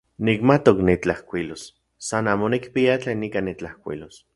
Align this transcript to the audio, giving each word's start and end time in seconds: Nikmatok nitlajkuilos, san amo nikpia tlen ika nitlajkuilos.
Nikmatok 0.27 0.81
nitlajkuilos, 0.87 1.65
san 2.09 2.31
amo 2.33 2.51
nikpia 2.55 3.01
tlen 3.05 3.23
ika 3.31 3.41
nitlajkuilos. 3.49 4.15